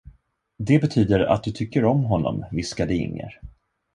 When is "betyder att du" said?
0.79-1.51